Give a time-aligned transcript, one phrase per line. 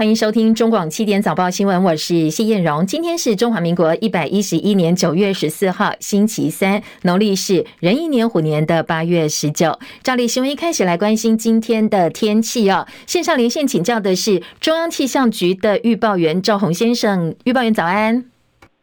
[0.00, 2.86] 欢迎收听中广七点早报新闻，我是谢燕荣。
[2.86, 9.78] 今天是中华民国一百一十一年九月十四号，星期三，农历是壬寅年虎年的八月十九。
[10.02, 12.86] 照例新闻一开始来关心今天的天气哦。
[13.06, 18.24] 线上连线请教的是中央气象局的预报员赵宏先生，预报员早安。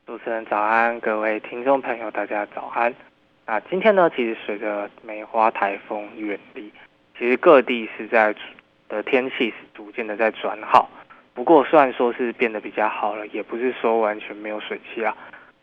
[0.06, 2.94] 主持人早安，各位听众朋友大家早安。
[3.48, 6.72] 那今天呢，其实随着梅花台风远离，
[7.18, 8.36] 其实各地是在
[8.88, 10.88] 的天气是逐渐的在转好。
[11.38, 15.16] 不过，虽然说是变得比较好了，也不是说完全没有水汽啊，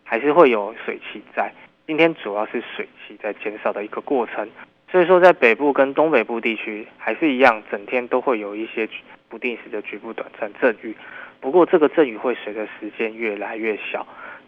[0.05, 1.53] 还是会有水汽在。
[1.85, 4.49] 今天主要是水汽在减少的一个过程，
[4.89, 8.89] 所以说在北部跟东北部地区还是一样，整天都会有一些
[9.29, 10.95] 不定时的局部短暂阵雨。
[11.41, 14.07] 不过，这个阵雨会随着时间越来越小。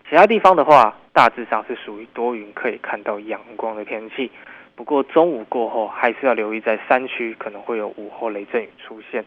[0.08, 4.30] 其他地方的话，大致上是属于多云，可以看到阳光的天气。
[4.76, 9.24] 不过，中午过后还是要留意，在山区可能会有午后雷阵雨出现。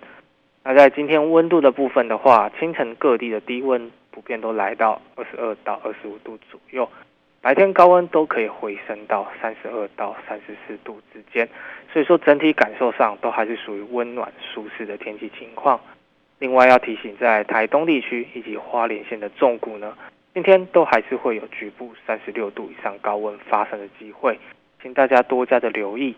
[0.69, 6.87] 那在今天温度的部分的话，清晨各地的低温普遍都来到二十二到二十五度左右，
[7.41, 11.49] 白天高温都可以回升到三十二到三十四度之间，
[11.91, 15.79] 所以说整体感受上都还是属于温暖舒适的天气情况。
[16.37, 19.97] 另外要提醒，在台东地区以及花莲县的重谷呢，
[20.35, 24.37] 今天都还是会有局部三十六度以上高温发生的机会，
[24.83, 26.15] 请大家多加的留意。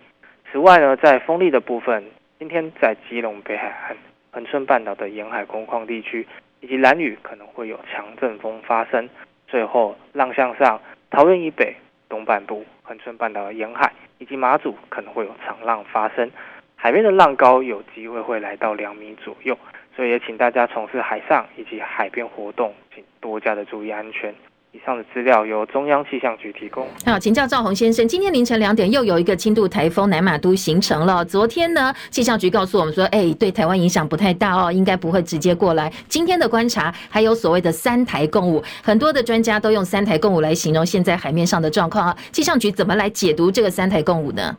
[0.52, 2.04] 此外呢，在风力的部分，
[2.38, 3.96] 今天在基隆北海岸。
[4.32, 6.26] 恒春半岛的沿海工矿地区
[6.62, 9.10] 以及兰屿可能会有强阵风发生。
[9.48, 11.76] 最后，浪向上，桃园以北
[12.08, 16.32] 东半部、恒春半岛的沿海以及马祖可能会有长浪发生，
[16.76, 19.58] 海边的浪高有机会会来到两米左右。
[19.94, 24.34] 所以也请大家从事海上以及海边活动，请多加的注意安全。
[24.74, 26.88] 以上的资料由中央气象局提供。
[27.06, 31.26] 好，请教赵宏先生，今天凌晨两点又有一个轻度台风南马都形成了。
[31.26, 35.92] 昨天呢，气象局告诉我们说，哎、欸，对台湾影响不太大哦，应该不会直接过来。
[36.08, 42.18] 今天的观察还有所谓的三台共舞，很多的专家都用三台共舞来形容现在海面上的状况啊。
[42.32, 44.56] 气象局怎么来解读这个三台共舞呢？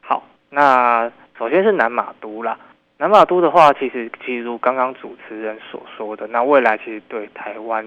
[0.00, 2.58] 好，那首先是南马都啦。
[2.96, 7.84] 南马都的话，其实其实如刚刚主持人所说的，那未来其实对台湾。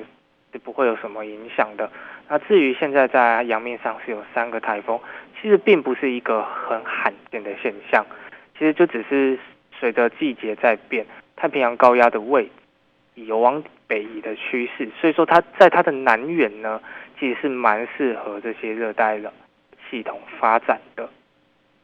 [0.52, 1.90] 是不会有什么影响的。
[2.28, 5.00] 那至于现在在洋面上是有三个台风，
[5.42, 8.06] 其实并不是一个很罕见的现象，
[8.58, 9.38] 其实就只是
[9.80, 11.06] 随着季节在变，
[11.36, 12.52] 太平洋高压的位置
[13.24, 16.82] 有往北移的趋势，所以说它在它的南缘呢，
[17.20, 19.34] 其实是蛮适合这些热带的
[19.90, 21.10] 系统发展的。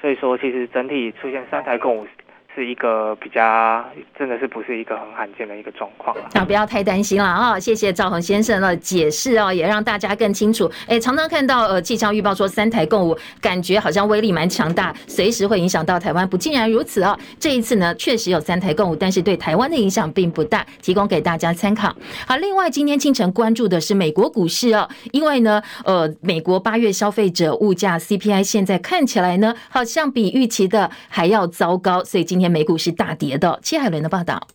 [0.02, 2.08] 所以说，其实整体出现三台共舞。
[2.56, 3.84] 是一个比较，
[4.18, 6.16] 真的是不是一个很罕见的一个状况。
[6.34, 7.60] 那不要太担心了啊！
[7.60, 10.72] 谢谢赵宏先生的解释哦，也让大家更清楚。
[10.88, 16.26] 哎，常常看到呃气象预报说三台共舞，感觉好像威力蛮强大，随时会影响到台湾。
[16.26, 17.20] 不尽然如此哦。
[17.38, 21.94] 这一次呢，确实有三台共舞，但是对台湾的影响并不大，提供给大家参考。
[22.26, 32.45] 好，另外今天清晨关注的是美国股市哦，因为呢，呃，美国八月消费者物价 CPI 现在看起来呢，好像比预期的还要糟糕，所以今天。
[32.50, 33.60] 美股是大跌的。
[33.64, 34.48] 戚海伦的报道。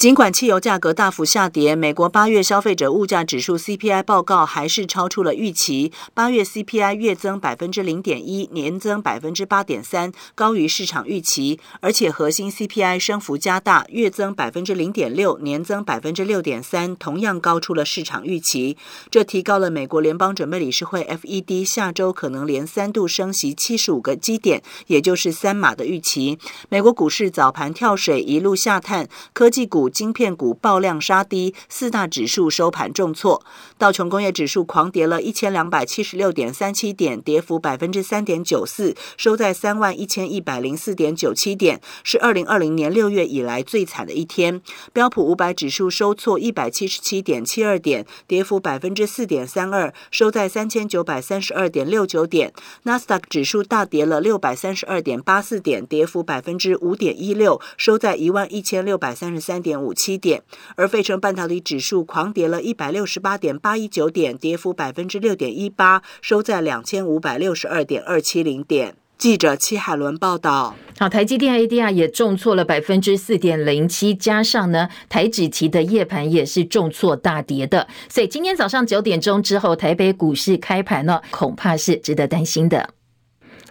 [0.00, 5.92] 尽管汽油价格大幅下跌，美国八月消费者物价指数 CPI 报告还是超出了预期。
[6.14, 11.60] 八月 CPI 月增百分之零点一，年增百分之八点三，高于市场预期。
[11.80, 18.78] 而且核心 CPI 升幅加大，月增百分之零点六，年增百分之六点三，同样高出了市场预期。
[19.10, 26.38] 这提高了美国联邦准备理事会 FED 下周可能连三度升息七十五个基点，也就是三码的预期。
[26.70, 29.89] 美国股市早盘跳水，一路下探，科技股。
[29.90, 33.42] 晶片股爆量杀低，四大指数收盘重挫。
[33.78, 44.60] 道琼工业指数狂跌了一千两百七十六点三七点，跌幅百分之三点九四，收在三万一千一百零四点九七点，是二零二零年六月以来最惨的一天。
[44.92, 52.52] 标普五百指数收挫一百七十七点七二点，跌幅百分之四点三二，收在三千九百三十二点六九点。
[52.84, 59.69] 纳斯达克指数大跌了六百三十二点八四点，跌幅百分之五点一六，收在一万一千六百三十三点。
[59.70, 60.42] 点五七点，
[60.74, 68.96] 而费城半导体指数狂跌了一百六十八点八一九点，跌幅百分之六点一八，收在两千五百六十二点二七零点。
[69.16, 70.74] 记者戚海伦报道。
[70.98, 82.90] 好，台积电 ADR 也重挫了百分之四点零七，加上呢，台指期的夜盘也是重挫大跌的，所以今天早上九点钟之后，台北股市开盘呢，恐怕是值得担心的。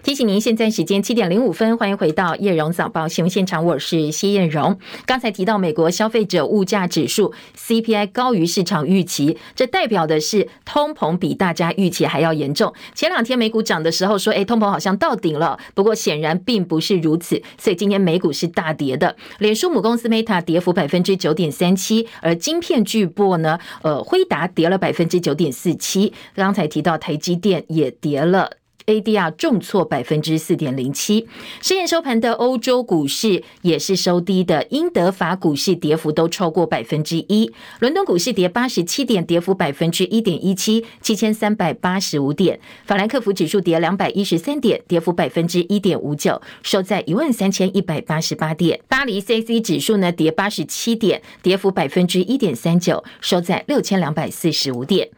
[0.02, 4.80] 提醒您，现在时间七点零五分，欢迎回到叶荣早报新闻现场，我是谢艳荣。
[5.06, 12.74] 刚才提到美国消费者物价指数 CPI 高于市场预期，这代表的是通膨比大家预期还要严重。
[12.96, 19.16] 前两天美股涨的时候说，哎，通膨好像到顶了，不过显然并不是如此，所以今天美股是大跌的。
[19.40, 26.14] 脸书母公司 Meta 跌幅百分之九点三七，而晶片巨擘呢，呃，辉达跌了百分之九点四七。
[26.34, 28.59] 刚才提到台积电也跌了。
[28.90, 31.28] ADR 重挫百分之四点零七，
[31.62, 55.10] 深夜收盘的欧洲股市也是收低的，英德法股市跌幅都超过百分之一，伦敦股市跌八十七点，跌幅百分之一点一七，七千三百八十五点，法兰克福指数跌两百一十三点，跌幅百分之一点五九，收在一万三千一百八十八点，巴黎 CAC 指数呢跌八十七点，跌幅百分之一点三九，收在六千两百四十五点。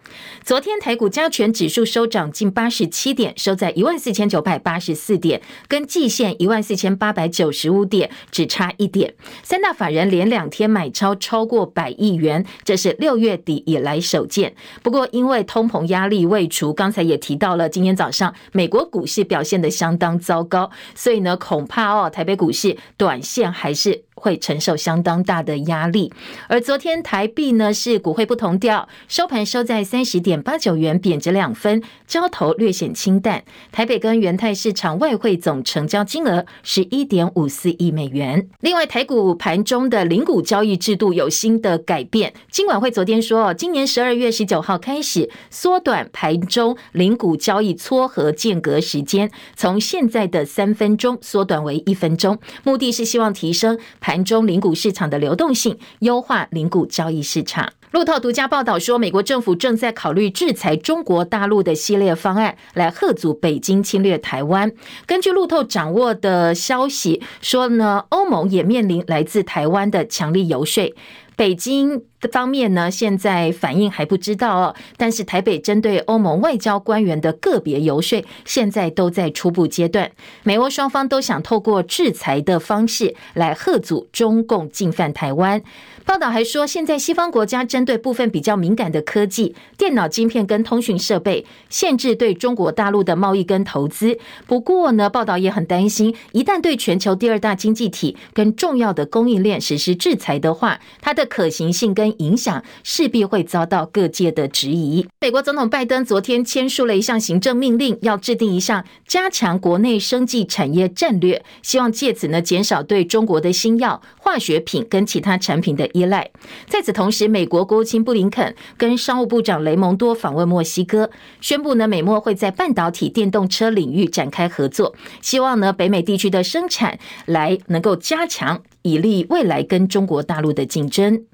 [0.43, 9.13] 昨天台股加权指数收涨近八十七点，收在一万四千九百八十四点，跟季线一万四千八百九十五点只差一点。
[9.43, 14.55] 三大法人连两天买超超过百亿元，这是六月底以来首见。
[14.81, 24.05] 不过因为通膨压力未除，刚才也提到了，今天早上美国股市表现得相当糟糕，所以呢，恐怕哦，台北股市短线还是。
[24.21, 26.13] 会承受相当大的压力，
[26.47, 33.43] 而昨天台币呢是股汇不同调，收盘收在三十点八九元，贬值两分，交投略显清淡。
[33.71, 38.47] 台北跟元泰市场外汇总成交金额是一点五四亿美元。
[38.59, 54.10] 另外，台股盘中的零股交易制度有新的改变，金管会昨天说，今年十二月十九号开始缩短盘中零股交易撮合间隔时间，从现在的三分钟缩短为一分钟，目的是希望提升盘。
[54.11, 57.71] 盘中零股市场的流动性，优化零股交易市场。
[57.91, 64.69] 路透独家报道说，美国政府正在考虑制裁中国大陆的系列方案，来遏阻北京侵略台湾。
[65.05, 70.93] 根据路透掌握的消息说呢，欧盟也面临来自台湾的强力游说。
[71.37, 74.75] 北京的方面呢，现在反应还不知道哦。
[74.95, 80.11] 但是台北针对欧盟外交官员的个别游说，现在都在初步阶段。
[80.43, 85.61] 美欧双方都想透过制裁的方式来贺阻中共进犯台湾。
[86.03, 94.17] 报道还说，现在西方国家针对部分比较敏感的科技、电脑晶片跟通讯设备，限制对中国大陆的贸易跟投资。
[94.47, 105.05] 不过呢，报道也很担心，一旦对全球第二大经济体跟重要的供应链实施制裁的话，它的可行性跟影响势必会遭到各界的质疑。
[105.19, 116.29] 美国总统拜登昨天签署了一项行政命令，要制定一项加强国内生技产业战略，希望借此呢减少对中国的新药、化学品跟其他产品的依赖。
[116.67, 121.09] 在此同时，美国国务卿布林肯跟商务部长雷蒙多访问墨西哥，
[121.39, 131.25] 宣布呢，美墨会在半导体、电动车领域展开合作，希望呢，北美地区的生产来能够加强，以利未来跟中国大陆的竞争。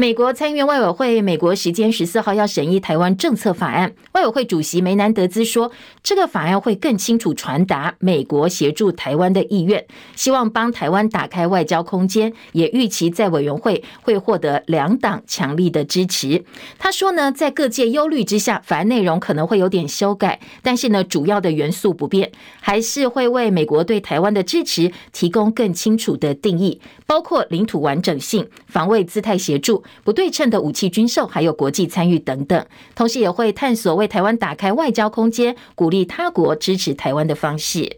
[0.00, 5.72] 美国参议院外委会美国时间十四号要审议台湾政策法案，外委会主席梅南德兹说，
[6.04, 9.84] 这个法案会更清楚传达美国协助台湾的意愿，
[10.14, 16.44] 希望帮台湾打开外交空间，也预期在委员会会获得两党强力的支持。
[16.78, 22.30] 他说呢，在各界忧虑之下，法案内容可能会有点修改，但是呢，主要的元素不变，
[22.60, 29.82] 还是会为美国对台湾的支持提供更清楚的定义，包括领土完整性、防卫姿态协助。
[30.04, 37.96] 不对称的武器军售，还有国际参与等等，同时也会探索为台湾打开外交空间，鼓励他国支持台湾的方式。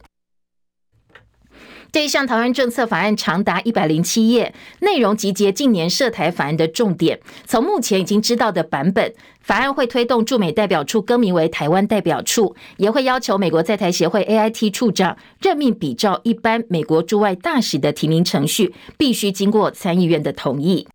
[1.93, 7.19] 这一项台湾政策法案长达一百零七页，内容集结近年涉台法案的重点。
[7.47, 20.87] 从目前已经知道的版本，法案会推动驻美代表处更名为台湾代表处，也会要求美国在台协会 AIT 处长任命比照一般美国驻外大使的提名程序，必须经过参议院的同意。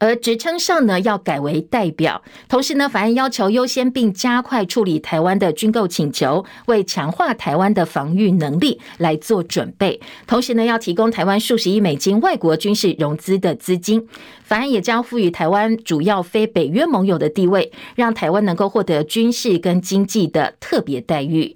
[0.00, 2.20] 而职称上呢，要改为代表。
[2.48, 10.00] 同时呢，法案要求优先并加快处理台湾的军购请求，为强化台湾的防御能力来做准备。
[10.26, 14.08] 同时呢，要提供台湾数十亿美金外国军事融资的资金。
[14.42, 21.54] 法案也将赋予台湾主要非北约盟友的地位，让台湾能够获得军事跟经济的特别待遇。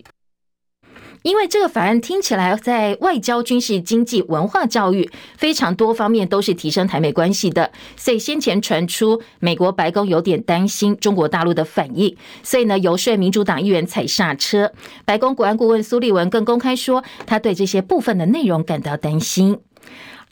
[1.25, 14.71] 因为这个法案听起来在外交、军事、经济、文化、教育非常多方面都是提升台美关系的，所以先前传出美国白宫有点担心中国大陆的反应，所以呢游说民主党议员踩刹车。
[15.07, 19.59] 白宫国安顾问苏利文更公开说，他对这些部分的内容感到担心。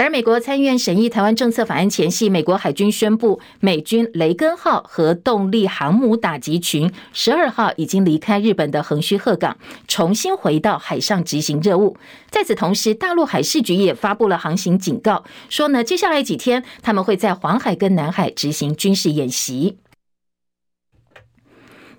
[0.03, 9.57] 而美国参院审议台湾政策法案前夕，美国海军宣布，美军雷根号核动力航母打击群十二号已经离开日本的横须贺港，
[9.87, 11.97] 重新回到海上执行任务。
[12.33, 19.77] 在此同时，大陆海事局也发布了航行警告，说呢，接下来几天他们会在黄海跟南海执行军事演习。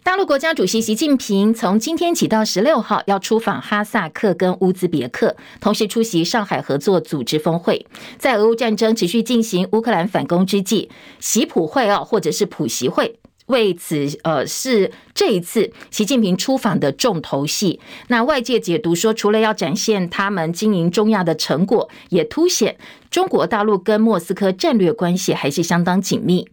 [0.04, 7.86] 大陆国家主席习近平从今天起到十六号要出访哈萨克跟乌兹别克，同时出席上海合作组织峰会。
[8.18, 10.90] 在俄乌战争持续进行、乌克兰反攻之际，
[11.22, 17.80] 习普会哦，或者是普习会，为此呃是这一次习近平出访的重头戏。
[18.10, 22.76] 那外界解读说，除了要展现他们经营中亚的成果，也凸显
[23.10, 26.50] 中国大陆跟莫斯科战略关系还是相当紧密。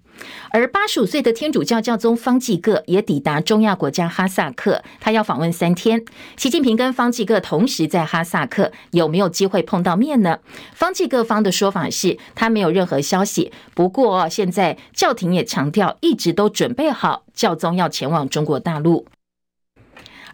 [0.50, 6.04] 而八十五岁的天主教教宗方济各也抵达中亚国家哈萨克，他要访问三天。
[6.36, 10.38] 习近平跟方济各同时在哈萨克，有没有机会碰到面呢？
[10.72, 19.06] 方济各方的说法是他没有任何消息，不过现在教廷也强调，一直都准备好教宗要前往中国大陆。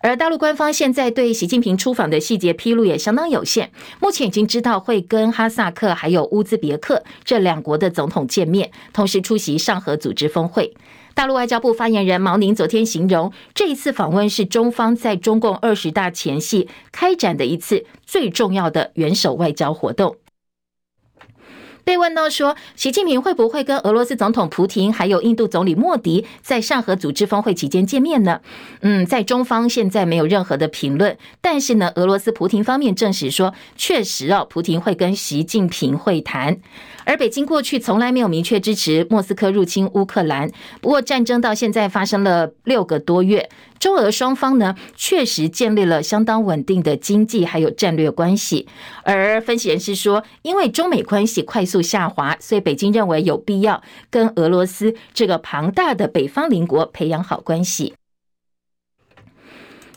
[0.01, 3.71] 而大陆官方现在对习近平出访的细节披露也相当有限。
[4.01, 10.75] 目前已经知道会跟哈萨克还有乌兹别克这两国的总统见面，同时出席上合组织峰会。
[11.15, 20.17] 大陆外交部发言人毛宁昨天形容，这一次访问是中方在中共二十大前夕开展的一次最重要的元首外交活动。
[21.87, 28.41] 被问到说，习近平会不会跟俄罗斯总统普廷还有印度总理莫迪在上合组织峰会期间见面呢？
[28.81, 36.59] 嗯，在中方现在没有任何的评论，但是呢，俄罗斯普廷方面证实说，确实哦，普廷会跟习近平会谈。
[37.07, 43.49] 而北京过去从来没有明确支持莫斯科入侵乌克兰，不过战争到现在发生了六个多月，
[43.79, 48.67] 中俄双方呢确实建立了相当稳定的经济还有战略关系。
[49.05, 57.95] 而分析人士说，因为中美关系快速下滑，所以北京认为有必要跟俄罗斯这个庞大的北方邻国培养好关系。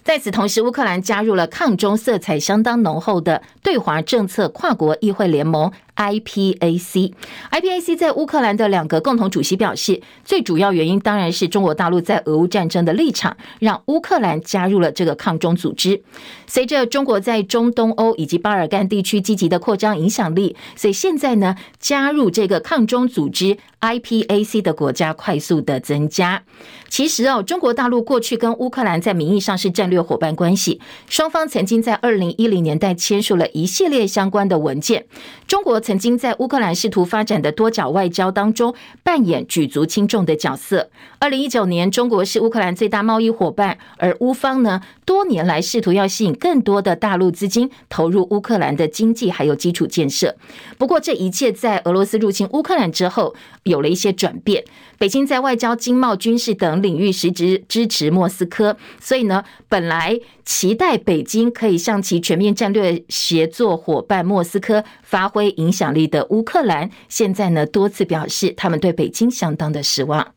[0.02, 5.72] 在此同时，乌克兰加入了抗中色彩相当浓厚的对华政策跨国议会联盟。
[6.00, 16.02] IPAC，IPAC 在乌克兰的两个共同主席表示，最主要原因当然是中国大陆在俄乌战争的立场，让乌克兰加入了这个抗中组织。
[16.48, 26.44] 随着中国在中东欧以及巴尔干地区积极的扩张影响力，所以现在呢，加入这个抗中组织 IPAC 的国家快速的增加。
[26.88, 35.06] 其实哦，中国大陆过去跟乌克兰在名义上是战略伙伴关系，双方曾经在二零一零年代签署了一系列相关的文件。
[35.46, 40.92] 中国曾经在乌克兰试图发展的多角外交当中扮演举足轻重的角色。
[41.18, 50.36] 二零一九年，中国是乌克兰最大贸易伙伴，而乌方呢，多年来试图要吸引更多的大陆资金投入乌克兰的经济还有基础建设。
[50.78, 54.64] 不过，这一切在俄罗斯入侵乌克兰之后有了一些转变。
[55.00, 65.92] 北京在外交、经贸、军事等领域实质支持莫斯科，所以呢，本来期待北京可以向其全面战略协作伙伴莫斯科发挥影响。
[65.92, 70.36] 力的乌克兰现在呢，多次表示他们对北京相当的失望。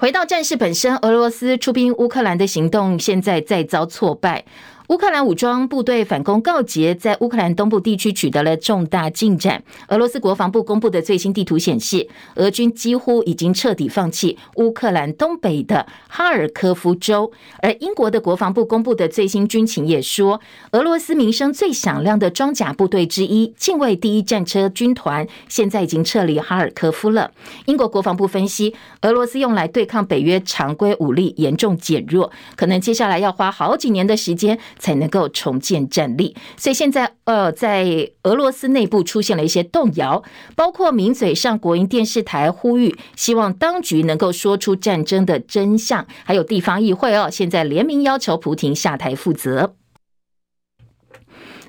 [0.00, 4.44] 回到战事本身，俄罗斯出兵乌克兰的行动现在再遭挫败。
[4.88, 9.62] 乌克兰武装部队反攻告捷，在乌克兰东部地区取得了重大进展。
[9.88, 17.30] 俄罗斯国防部公布的最新地图显示，俄军几乎已经彻底放弃乌克兰东北的哈尔科夫州。
[17.60, 20.40] 而英国的国防部公布的最新军情也说，
[20.70, 27.30] 俄罗斯名声最响亮的装甲部队之一——近卫第一战车军团，现在已经撤离哈尔科夫了。
[27.66, 34.58] 英国国防部分析，俄罗斯用来对抗北约常规武力严重减弱，可能接下来要花好几年的时间。
[34.78, 40.22] 才能够重建战力，所以现在呃，在俄罗斯内部出现了一些动摇，
[40.54, 49.74] 包括名嘴上国营电视台呼吁，希望当局能够说出战争的真相，还有地方议会哦，现在联名要求普廷下台负责。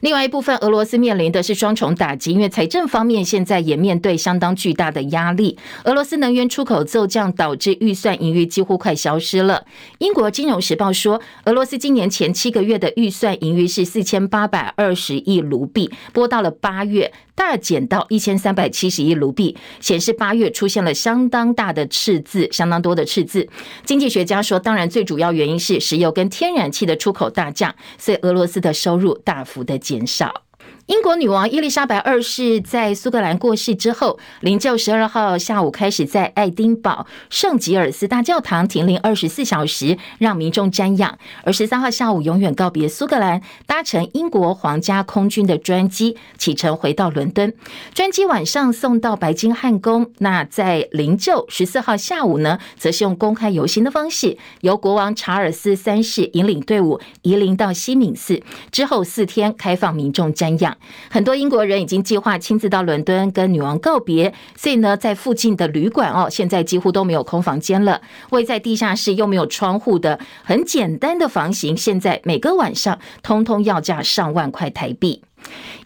[0.02, 5.58] 另外一部分，俄罗斯面临的是双重打击，因为财政方面现在也面对相当巨大的压力。
[5.84, 9.66] 俄罗斯能源出口骤降，导致预算盈余几乎快消失了。
[9.98, 17.12] 英国金融时报说，俄罗斯今年前七个月的预算盈余是四千八百二十亿卢币，播到了八月。
[17.36, 23.48] 大减到一千三百七十亿卢币，显示八月出现了相当大的赤字，相当多的赤字。
[23.86, 30.49] 经济学家说，当然最主要原因是石油跟天然气的出口大降，所以俄罗斯的收入大幅的减少。
[30.90, 41.20] 英国女王伊丽莎白二世在苏格兰过世之后，灵柩十二号下午开始在爱丁堡圣吉尔斯大教堂停灵二十四小时，让民众瞻仰。
[41.44, 47.54] 而十三号下午永远告别苏格兰，搭乘英国皇家空军的专机启程回到伦敦。
[47.94, 50.12] 专机晚上送到白金汉宫。
[50.18, 58.42] 那在灵柩十四号下午呢，则是用公开游行的方式，由国王查尔斯三世引领队伍移灵到西敏寺，
[58.72, 60.76] 之后四天开放民众瞻仰。
[61.10, 68.02] 很多英国人已经计划亲自到伦敦跟女王告别，所以呢，在附近的旅馆哦，现在几乎都没有空房间了。
[68.32, 75.24] 位在地下室又没有窗户的很简单的房型，现在每个晚上通通要价上万块台币。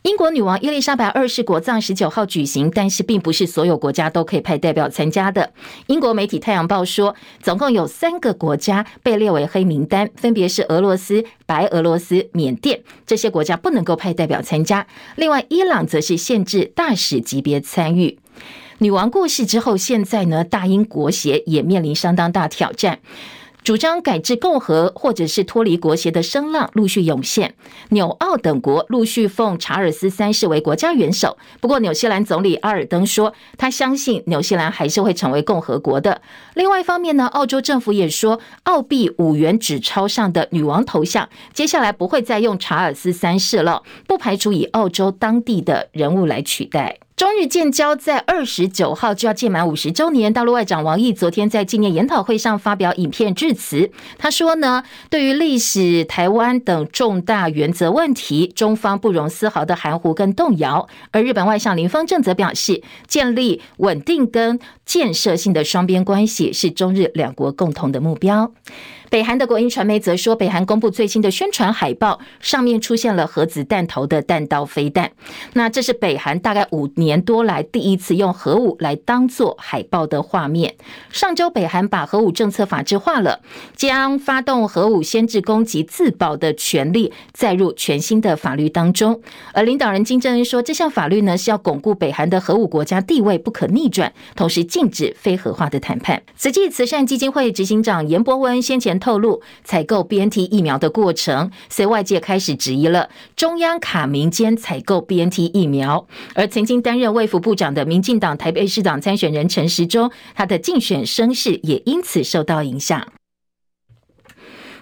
[0.04, 5.54] 英国女王伊丽莎白二世国葬十九号举行，但是并不是所有国家都可以派代表参加的。
[5.88, 14.86] 英国媒体《太阳报》说，总共有三个国家被列为黑名单，分别是俄罗斯、白俄罗斯、缅甸，这些国家不能够派代表参加。
[15.16, 18.20] 另外，伊朗则是限制大使级别参与。
[18.80, 23.00] 女王过世之后，现在呢，大英国协也面临相当大挑战。
[23.64, 27.56] 主张改制共和或者是脱离国协的声浪陆续涌现，
[27.90, 31.38] 纽澳等国陆续奉查尔斯三世为国家元首。
[31.62, 36.22] 不过，纽西兰总理阿尔登说，他相信纽西兰还是会成为共和国的。
[36.56, 46.98] 另外一方面呢，澳洲政府也说，澳币五元纸钞上的女王头像，接下来不会再用查尔斯三世了，不排除以澳洲当地的人物来取代。
[47.16, 53.92] 中日建交在二十九号就要届满五十周年，大陆外长王毅昨天在纪念研讨会上发表影片致辞。
[54.18, 60.88] 他说呢，对于历史、台湾等重大原则问题，中方不容丝毫的含糊跟动摇。
[61.12, 68.52] 而日本外相林芳正则表示，建立稳定跟建设性的双边关系是中日两国共同的目标。
[69.14, 75.12] 北韩的国营传媒则说，北韩公布最新的宣传海报，上面出现了核子弹头的弹道飞弹。
[75.54, 80.74] 那这是北韩大概五年多来第一次用核武来当做海报的画面。
[81.12, 83.42] 上周，北韩把核武政策法制化了，
[83.76, 89.22] 将发动核武先制攻击自保的权利载入全新的法律当中。
[89.54, 96.24] 而领导人金正恩说，这项法律呢是要巩固北韩的核武国家地位不可逆转，同时禁止非核化的谈判。
[96.36, 99.00] 慈济慈善基金会执行长严伯文先前。
[99.04, 106.08] 透露采购 BNT 疫苗的过程，所以外界开始质疑了中央卡民间采购 BNT 疫苗。
[106.34, 113.06] 而曾经担任卫福部长的民进党台北市长参选人陈时中，他的竞选声势也因此受到影响。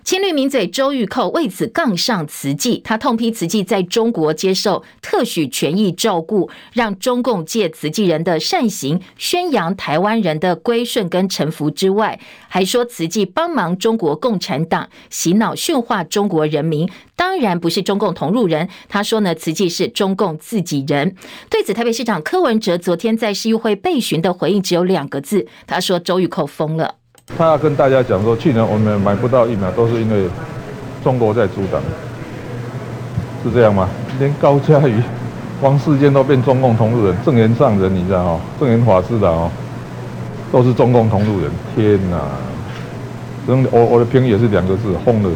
[0.03, 18.67] 亲绿名嘴周玉蔻为此杠上慈济，他痛批慈济在中国接受特许权益照顾，让中共借慈济人的善行宣扬台湾人的归顺跟臣服之外，还说慈济帮忙中国共产党洗脑驯化中国人民，当然不是中共同路人。
[18.89, 21.15] 他说呢，慈济是中共自己人。
[21.49, 26.95] 对此，台北市长柯文哲昨天在市议会备询的回应只有两个字，他说周玉蔻疯了。
[27.37, 30.27] 他要跟大家讲说，去年我们买不到疫苗，都是因为
[31.03, 31.81] 中国在阻挡，
[33.43, 33.89] 是这样吗？
[34.19, 35.01] 连高嘉瑜、
[35.61, 39.49] 王世坚都变中共同路人，证言上人你知道哦，证言法师的哦，
[40.51, 41.51] 都是中共同路人。
[41.75, 42.19] 天哪！
[43.47, 45.29] 真我我的评语也是两个字：疯了。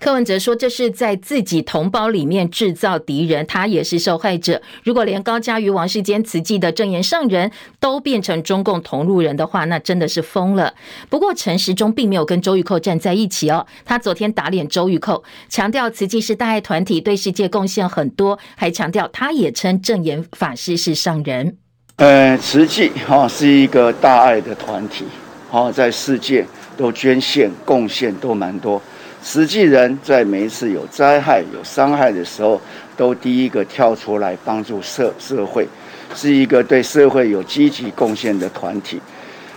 [0.00, 4.62] 柯文哲说：“这是在自己同胞里面制造敌人，他也是受害者。
[4.82, 10.72] 如果连高嘉瑜、王世坚、慈济的证言上人都变成中共同路人的话，那真的是疯了。
[11.10, 21.58] 不过陈时中并没有跟周玉蔻站在一起哦，他昨天打脸周玉蔻，强调慈济是大爱团体，对世界贡献很多，还强调他也称证言法师是上人。
[21.96, 25.04] 呃，慈济哈是一个大爱的团体，
[25.50, 28.80] 哈，在世界都捐献贡献都蛮多。”
[29.22, 32.60] 实际人在每一次有灾害、有伤害的时候，
[32.96, 35.68] 都第一个跳出来帮助社社会，
[36.14, 39.00] 是一个对社会有积极贡献的团体。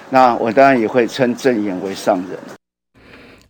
[0.10, 2.38] 那我当然也会称正言为上人。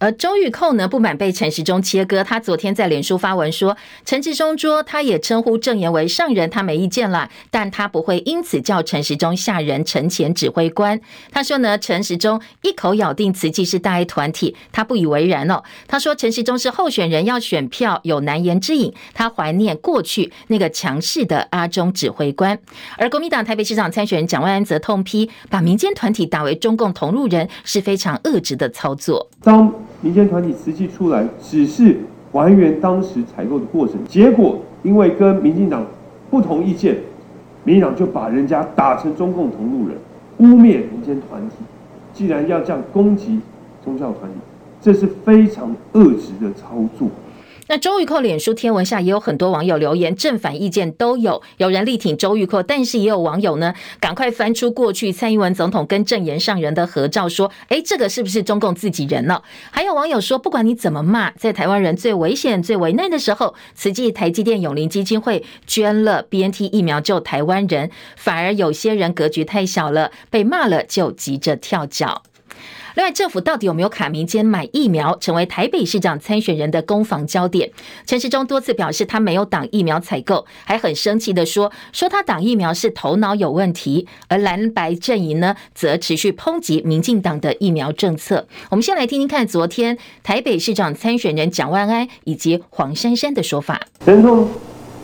[0.04, 11.00] 而周玉蔻呢，不满被陈时中切割，他昨天在脸书发文说，陈时中说他也称呼证言为上人，他没意见了，但他不会因此叫陈时中下人、陈前指挥官。
[11.32, 15.64] 他说呢，陈时中一口咬定慈济是大爱团体，他不以为然哦。
[15.88, 22.60] 他说陈时中是候选人，要选票有难言之隐，他怀念过去那个强势的阿中指挥官。
[22.98, 29.30] 而国民党台北市长参选人蒋万安则痛批，把民间团体打为中共同路人是非常恶质的操作。
[29.42, 31.98] 当民间团体实际出来，只是
[32.32, 35.84] 还原当时采购的过程，结果因为跟民进党
[36.30, 36.98] 不同意见，
[37.64, 39.98] 民进党就把人家打成中共同路人，
[40.40, 41.56] 污蔑民间团体。
[42.14, 43.40] 既然要这样攻击
[43.84, 44.38] 宗教团体，
[44.82, 47.08] 这是非常恶质的操作。
[47.68, 59.42] 那周玉蔻脸书贴文下也有很多网友留言，正反意见都有，有人力挺周玉蔻，但是也有网友呢，赶快翻出过去蔡英文总统跟证言上人的合照，说，哎，这个是不是中共自己人呢？
[59.72, 72.24] 还有网友说，不管你怎么骂，在台湾人最危险、最危难的时候，慈济台积电永龄基金会捐了 BNT 疫苗救台湾人，反而有些人格局太小了，被骂了就急着跳脚。
[72.96, 77.72] 另外，政府到底有没有卡民间买疫苗，成为台北市长参选人的攻防焦点。
[78.06, 84.08] 陈时中多次表示他没有挡疫苗采购，还很生气的说说他挡疫苗是头脑有问题。
[84.28, 88.48] 而蓝白阵营呢，则持续抨击民进党的疫苗政策。
[88.70, 93.82] 我们先来听听看昨天台北市长参选人蒋万安以及黄珊珊的说法。
[94.06, 94.48] 陈时中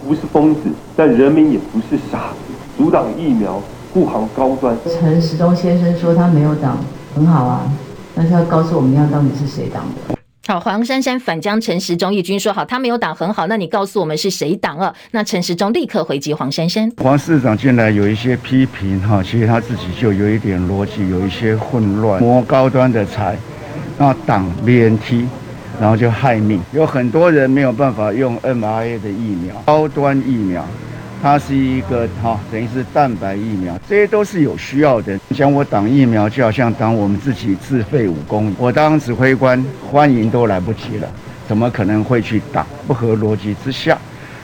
[0.07, 0.61] 不是疯子，
[0.95, 2.53] 但人民也不是傻子。
[2.77, 3.61] 阻挡疫苗，
[3.93, 4.77] 护航高端。
[4.85, 6.77] 陈时中先生说他没有挡。
[7.15, 7.71] 很好啊，
[8.15, 10.15] 但是要告诉我们要到底是谁挡的。
[10.47, 14.93] 好，黄珊珊反将陈时中一军说好，他没有挡很好，那你告诉我们是谁挡了？
[15.11, 16.91] 那陈时中立刻回击黄珊珊。
[16.97, 23.37] 黄市长进来有一些批评哈，其实他自己就有一点逻辑，有一些混乱，摸高端的财，
[23.99, 25.25] 那挡 BNT，
[25.79, 30.65] 然后就害命，有很多人没有办法用 mRNA 的疫苗，高端疫苗。
[31.21, 35.19] 它是一个哈，等于是蛋白疫苗，这些都是有需要的。
[35.35, 38.53] 讲我挡疫苗，就好像当我们自己自费武功。
[38.57, 41.07] 我当指挥官，欢迎都来不及了，
[41.45, 42.65] 怎么可能会去打？
[42.87, 43.97] 不合逻辑之下，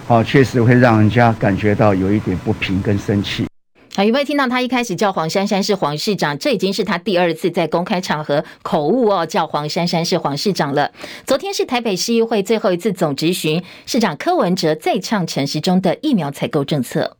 [0.05, 3.45] 好，确实会让人家感觉到有一点不平跟生气。
[3.95, 6.37] 好，有没有听到他一开始叫黄珊珊是黄市长？
[6.37, 10.91] 这已经是他第二次在公开场合口误哦，叫黄珊珊是黄市长了。
[11.25, 17.15] 昨天是台北市议会最后一次总质询，市长柯文哲再唱陈时中的疫苗采购政策。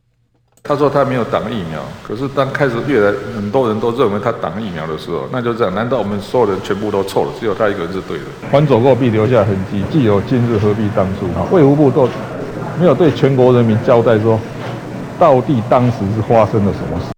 [0.62, 7.32] 他说他没有挡疫苗，可是当开始越来很多人都认为他挡疫苗的时候，那就这样，难道我们所有人全部都错了？
[7.40, 8.24] 只有他一个人是对的？
[8.52, 11.26] 凡走过必留下痕迹，既有今日，何必当初？
[11.50, 12.06] 卫福部都
[12.78, 14.38] 没有对全国人民交代说。
[15.18, 17.15] 到底当时是发生了什么事？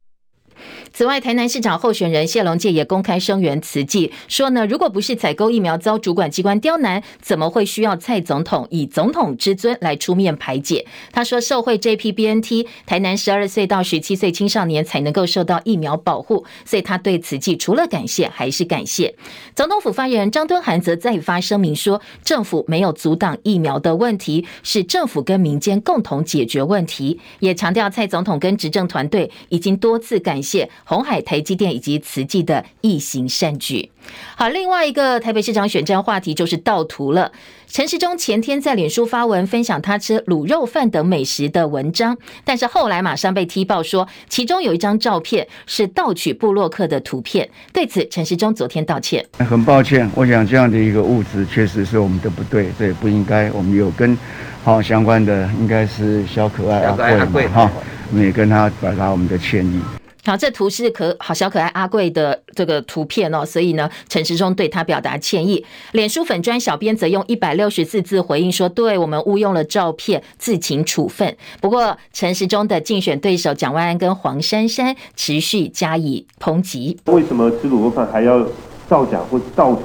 [0.99, 10.85] 此外，台南市长候选人谢龙介也公开声援慈济，说呢，如果不是采购疫苗遭主管机关刁难，怎么会需要蔡总统以总统之尊来出面排解？
[11.13, 19.15] 他说，受惠这批 BNT，台南十二岁到十七岁青少年才能够受到疫苗保护，所以他对慈济除了感谢还是感谢。
[19.55, 30.69] 总统府发言人张敦涵则再发声明说，政府没有阻挡疫苗的问题，是政府跟民间共同解决问题，也强调蔡总统跟执政团队已经多次感谢。
[30.89, 33.91] 鸿海、台积电以及慈济的一行善举。
[34.35, 37.31] 好，另外一个台北市长选战话题就是盗图了。
[37.67, 47.47] 陈时中前天在脸书发文分享他吃卤肉饭等美食的文章，但是后来马上被踢爆说，其中有一张照片是盗取布洛克的图片。
[47.71, 53.51] 对此，陈时中昨天道歉，很抱歉，我想这样的一个物质确实是我们的不对，这也不应该。
[53.51, 54.17] 我们有跟
[54.65, 57.71] 好相关的，应该是小可爱阿贵哈，
[58.11, 59.98] 我们也跟他表达我们的歉意。
[60.25, 65.65] 好，这图是可好小可爱阿贵的这个图片哦，所以呢，陈时中对他表达歉意。
[65.93, 76.99] 脸书粉砖小编则用一百六十四字回应说：“对我们误用了照片，自请处分。”不过，陈时中的竞选对手蒋万安跟黄珊珊持续加以抨击。
[77.07, 78.47] 为什么吃卤肉饭还要
[78.89, 79.81] 造假或造假？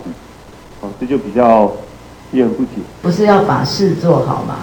[0.81, 1.71] 哦，这就比较
[2.31, 2.71] 令人不解。
[3.01, 4.59] 不是要把事做好吗？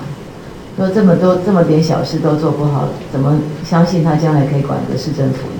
[0.76, 5.59] 说这么多这么点小事都做不好，怎么相信他将来可以管个市政府呢？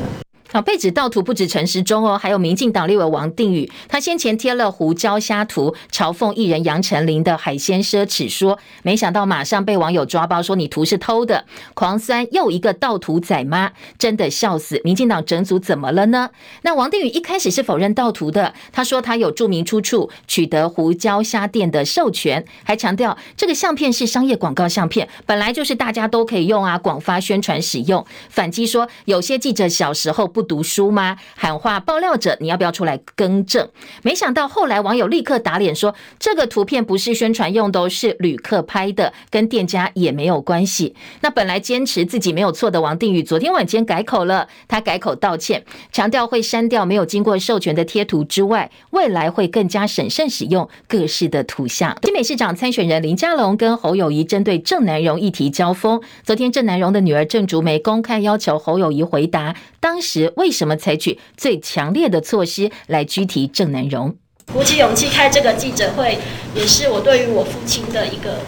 [0.52, 13.70] 好，被指盗图不止陈时中哦，还有民进党立委王定宇，他先前贴了胡椒虾图，嘲讽艺人杨丞琳的海鲜奢侈说，没想到马上被网友抓包说你图是偷的，狂酸又一个盗图仔妈？
[13.96, 14.80] 真的笑死！
[14.82, 16.30] 民进党整组怎么了呢？
[16.62, 28.04] 那王定宇一开始是否认盗图的，他说他有注明出处，取得胡椒虾店的授权，还强调这个相片是商业广告相片，本来就是大家都可以用啊，广发宣传使用。
[28.28, 30.39] 反击说有些记者小时候不。
[30.40, 31.18] 不读书吗？
[31.36, 33.68] 喊话爆料者，你要不要出来更正？
[34.00, 40.94] 没想到后来网友立刻打脸说，这个图片不是宣传用的，是旅客拍的，跟店家也没有关系。
[41.20, 51.94] 那本来坚持自己没有错的王定宇，昨天晚间改口了，他改口道歉，强调会删掉没有经过授权的贴图之外，未来会更加审慎使用各式的图像。
[52.02, 60.29] 新北市长参选人林佳龙跟侯友谊针对郑南榕议题交锋，昨天郑南榕的女儿郑竹梅公开要求侯友谊回答，当时。
[60.36, 64.16] 为什么采取最强烈的措施来拘提郑南榕？
[64.52, 66.18] 鼓起勇气开这个记者会，
[66.54, 68.40] 也是我对于我父亲的一个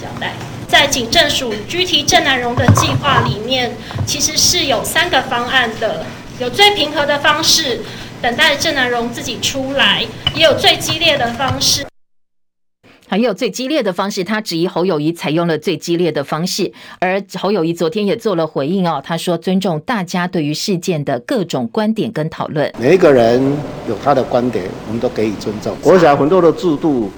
[0.00, 0.34] 交代。
[0.68, 6.04] 在警政署拘提郑南榕的计划里面，其实是有三个方案的，
[6.38, 7.80] 有最平和的方式，
[8.20, 11.86] 等待郑南榕自己出来，也有最激烈的方式。
[13.08, 22.72] 还有最激烈的方式，他质疑侯友宜采用了最激烈的方式，而侯友宜昨天也做了回应哦，他说尊重大家对于事件的各种观点跟讨论。
[22.80, 23.40] 每一个人
[23.88, 25.76] 有他的观点，我们都给予尊重。
[25.82, 27.10] 我想很多的制度，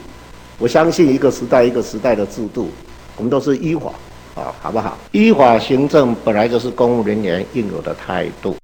[0.58, 2.68] 我相信一个时代一个时代的制度，
[3.16, 3.90] 我们都是依法
[4.34, 4.98] 啊，好不好？
[5.12, 8.54] 依法行政本来就是公务人员应有的态度。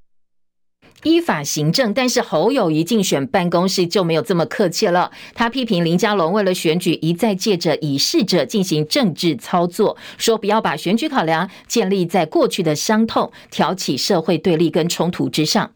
[1.05, 5.11] 依法行政，但是侯友谊竞选办公室就没有这么客气了。
[5.35, 15.71] 他批评林佳龙为了选举，一再借着以逝者进行政治操作，说不要把选举考量建立在过去的伤痛，挑起社会对立跟冲突之上。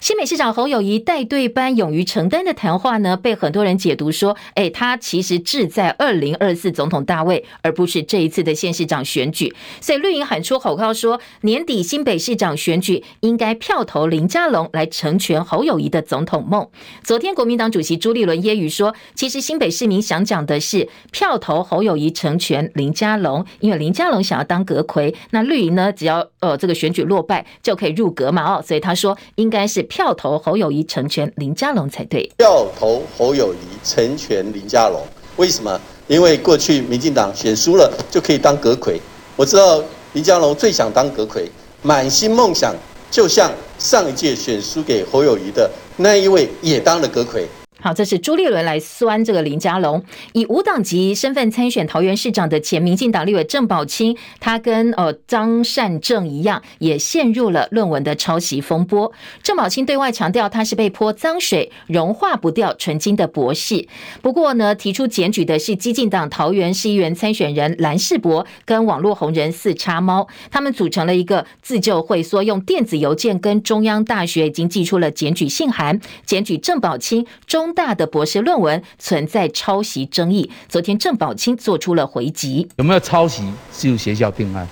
[0.00, 9.54] 新北市长侯友宜带队班勇于承担的谈话呢，被很多人解读说，哎，他其实志在二零二四总统大位，而不是这一次的县市长选举。
[9.78, 16.66] 所以绿营喊出口号说，年底新北市长选举应该票投林佳龙来成全侯友谊的总统梦。
[17.04, 29.86] 昨天国民党主席朱立伦揶揄说，其实新北市民想讲的是票投侯友谊成全林佳龙，因为林佳龙想要当阁揆，那绿营呢，只要呃这个选举落败就可以入阁嘛哦，所以他说应该是。
[29.90, 32.22] 票投侯友谊成全林佳龙才对。
[32.38, 35.02] 票投侯友谊成全林佳龙，
[35.36, 35.78] 为什么？
[36.06, 38.96] 因为过去民进党选输了就可以当阁揆。
[39.34, 41.44] 我知道林佳龙最想当阁揆，
[41.82, 42.72] 满心梦想，
[43.10, 47.44] 就像上一届选输给侯友谊的那一位也当了阁揆。
[47.82, 59.10] 好，这是朱立伦来酸这个林佳龙，以无党籍身份参选桃园市长的前民进党立委郑宝清，他跟呃张善政一样，也陷入了论文的抄袭风波。
[59.42, 63.88] 郑宝清对外强调，他是被泼脏水、融化不掉纯金的博士。
[64.20, 77.69] 不过呢，提出检举的是激进党桃园市议员参选人蓝世博跟网络红人四叉猫，他们组成了一个自救会，说用电子邮件跟中央大学已经寄出了检举信函，检举郑宝清中。
[77.72, 82.68] 大的博士论文存在抄袭争议，昨天郑宝清做出了回击。
[82.76, 84.66] 有没有抄袭是由学校定案，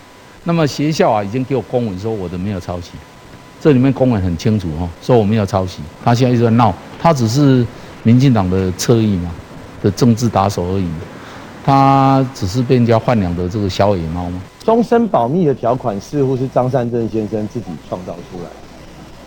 [0.45, 2.93] 那么学校啊已经给我公文说我的没有抄袭，
[3.61, 5.81] 这里面公文很清楚哦，说我没有抄袭。
[6.05, 7.67] 他现在一直在闹，他只是
[8.03, 9.31] 民进党的侧翼嘛
[9.83, 10.89] 的政治打手而已，
[11.65, 14.41] 他只是被人家豢养的这个小野猫吗？
[14.65, 18.51] 终身保密的条款似乎是张善政先生自己创造出来，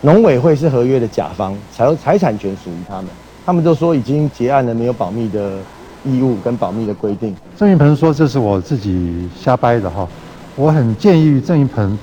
[0.00, 3.06] 农委会是合约的甲方，财财产权属于他们。
[3.44, 5.58] 他们都说已经结案了，没有保密的
[6.04, 7.34] 义务跟保密的规定。
[7.56, 10.06] 郑云鹏说这是我自己瞎掰的哈，
[10.54, 11.98] 我很建议郑云鹏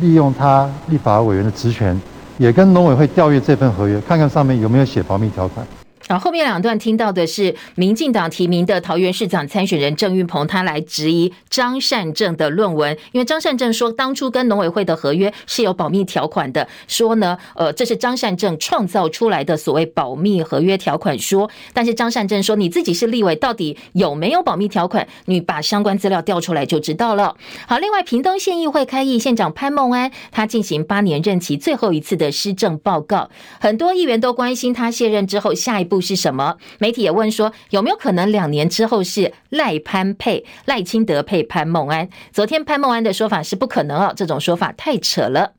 [0.00, 2.00] 利用他立法委员的职权，
[2.36, 5.66] 也跟农委会调阅这份合约，看看上面有没有写保密条款。
[6.08, 25.06] 然后后面两段听到的是民进党提名的桃园市长参选人郑运鹏，他来质疑张善政的论文，因为张善政说当初跟农委会的合约是有保密条款的，说呢，呃，这是张善政创造出来的所谓保密合约条款说，但是张善政说你自己是立委，到底有没有保密条款？
[25.26, 27.36] 你把相关资料调出来就知道了。
[27.66, 33.28] 好，另外屏东县议会开议，县长潘孟安他进行八年任期最后一次的施政报告，
[33.60, 36.56] 很多议员都关心他卸任之后下一步是什么？
[36.78, 42.08] 媒体也问说，有没有可能两年之后是赖潘配赖清德配潘孟安？
[42.32, 45.52] 昨天潘孟安的说法是不可能哦，这种说法太扯了。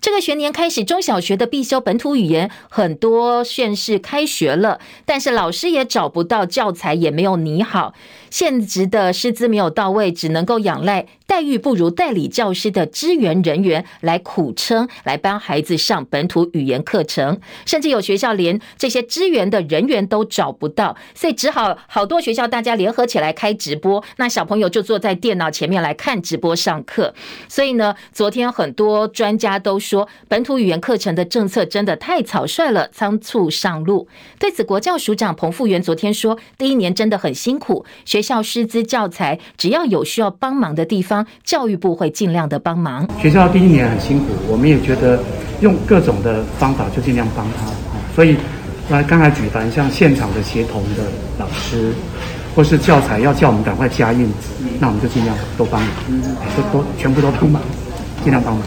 [0.00, 7.94] 这个学年开始，中小学的必修本土语言很多县市开学了，但是老师也找不到教材，也没有拟好，
[8.32, 27.12] 现职的师资没有到位，只能够仰赖待遇不如代理教师的支援人员来苦撑，来帮孩子上本土语言课程，甚至有学校连这些支援的人员都找不到，所以只好好多学校大家联合起来开直播，那小朋友就坐在电脑前面来看直播上课。
[27.50, 30.08] 所以呢，昨天很多专家都说。
[30.28, 34.08] 本土语言课程的政策真的太草率了，仓促上路。
[34.38, 43.06] 对此，国教署长彭富源昨天说，第一年真的很辛苦，学校师资教材，只要有需要帮忙的地方，教育部会尽量的帮忙。
[43.20, 45.18] 学校第一年很辛苦，我们也觉得
[45.60, 47.66] 用各种的方法就尽量帮他。
[48.14, 48.36] 所以，
[48.90, 51.02] 来刚才举凡像现场的协同的
[51.38, 51.92] 老师，
[52.54, 54.30] 或是教材要叫我们赶快加印，
[54.78, 55.90] 那我们就尽量都帮忙，
[56.56, 57.60] 都都全部都帮忙，
[58.22, 58.62] 尽量帮忙。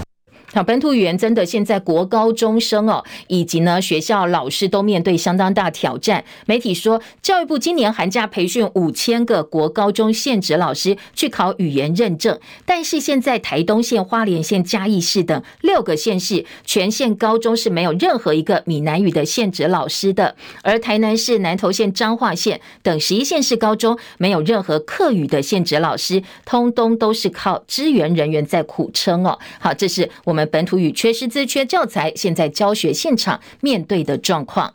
[0.56, 6.24] 好，本土语言真的现在国高中生哦，以及呢学校老师都面对相当大挑战。
[6.46, 29.38] 媒体说，教育部今年寒假培训五千个国高中现职老师去考语言认证，但是现在台东县、花莲县、嘉义市等六个县市全县高中是没有任何一个闽南语的现职老师的，而台南市、南投县、彰化县等十一县市高中没有任何客语的现职老师，通通都是靠支援人员在苦撑哦。
[29.60, 30.44] 好，这是我们。
[30.45, 34.73] 本土语缺师资、缺教材，现在教学现场面对的状况。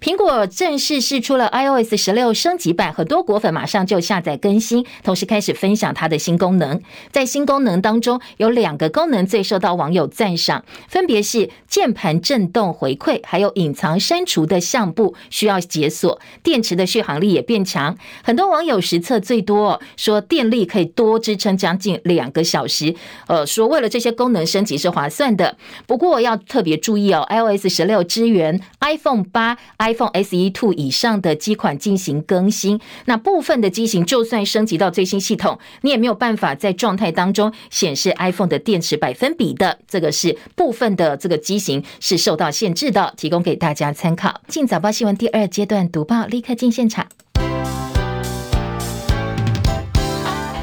[0.00, 6.80] 苹果正式试出了 iOS 十六升级版，很多果粉马上就下载更新，同时开始分享它的新功能。
[7.12, 16.20] 在新功能当中，有两个功能最受到网友赞赏，分别是键盘震动回馈，还有隐藏删除的相簿需要解锁。
[16.42, 22.94] 电池的续航力也变强，很多网友实测最多说电力可以多支撑将近两个小时。
[23.28, 29.41] 呃，说为了这些功能升级是划算的，不过要特别注意哦，iOS 十六支援 iPhone 八、
[29.78, 39.78] iPhone SE Two 以上的机款进行更新，那部分的机型就算升级到最新系统，你也没有办法在状态当中显示 iPhone 的电池百分比的。
[39.88, 44.40] 这个是部分的这个机型是受到限制的，提供给大家参考。
[44.48, 47.06] 进早报新闻第二阶段读报，立刻进现场。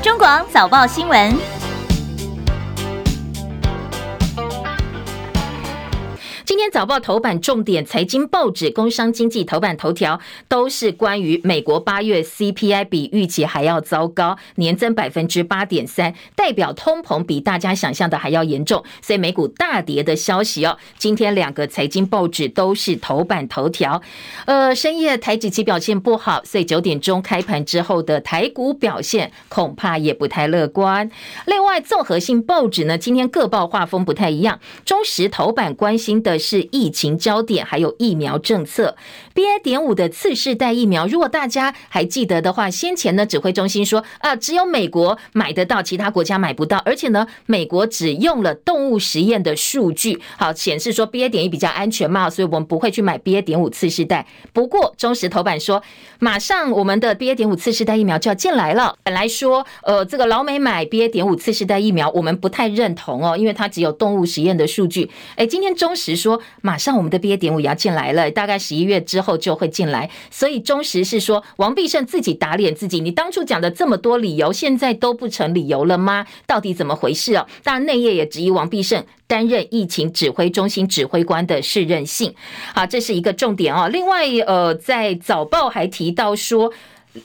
[0.02, 1.59] 中广早报新闻。
[6.60, 10.20] 天早报头版重点，财经报纸、工商经济头版头条
[10.50, 20.78] 都是关于美国八月 CPI 比预期还要糟糕，年增百分之八点三，代表通膨比大家想象的还要严重，所以美股大跌的消息哦。
[20.98, 24.02] 今天两个财经报纸都是头版头条。
[24.44, 31.10] 呃，深夜台指期表现不好，所以九点钟开盘之后的台股表现恐怕也不太乐观。
[31.46, 36.38] 另外，综合性报纸呢，今天各报画风不太一样，中时头版关心的。
[36.49, 38.96] 是是疫情焦点，还有疫苗政策。
[39.36, 39.62] BA.
[39.62, 51.30] 点五的次世代疫苗，如果大家还记得的话，先前呢指挥中心说啊，只有美国买得到，其他国家买不到，而且呢，美国只用了动物实验的数据，好显示说 BA.
[51.30, 53.44] 点一比较安全嘛，所以我们不会去买 BA.
[53.44, 54.26] 点五次世代。
[54.52, 55.84] 不过中石头版说，
[56.18, 57.36] 马上我们的 BA.
[57.36, 58.96] 点五次世代疫苗就要进来了。
[59.04, 61.08] 本来说呃，这个老美买 BA.
[61.10, 65.12] 点五次世代疫苗，我们不太认同哦，因为它只有动物实验的数据。
[65.36, 66.39] 哎，今天中石说。
[66.62, 70.10] 马上我们的 BA 点五也要进来了，大概十一月之后就会进来。
[70.30, 76.26] 所以中时是说王必胜自己打脸自己，你当初讲的这么多理由，现在都不成理由了吗？
[76.46, 77.46] 到底怎么回事啊？
[77.64, 82.34] 当然内页也质疑王必胜担任疫情指挥中心指挥官的适任性。
[82.74, 83.88] 好，这是一个重点哦。
[83.88, 86.72] 另外，呃，在早报还提到说。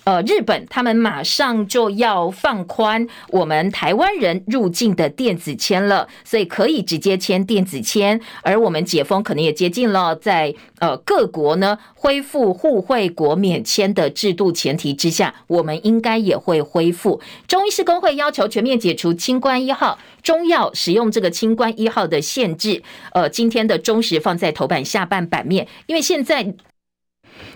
[0.04, 8.18] 呃，日本他们马上就要放宽我们台湾人入境的电子签了，所以可以直接签电子签。
[8.42, 17.20] 而我们解封可能也接近了，在呃各国呢恢复互惠国免签的制度前提之下，我们应该也会恢复。
[17.46, 22.82] 中医师工会要求全面解除清关一号中药使用这个清关一号的限制。
[23.12, 26.54] 呃，今天的中时放在头版下半版面，因为现在。